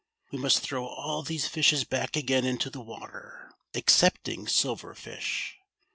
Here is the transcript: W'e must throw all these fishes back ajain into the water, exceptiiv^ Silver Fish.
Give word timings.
W'e 0.33 0.39
must 0.41 0.61
throw 0.63 0.87
all 0.87 1.21
these 1.21 1.47
fishes 1.47 1.83
back 1.83 2.13
ajain 2.15 2.43
into 2.43 2.71
the 2.71 2.81
water, 2.81 3.53
exceptiiv^ 3.75 4.49
Silver 4.49 4.95
Fish. 4.95 5.59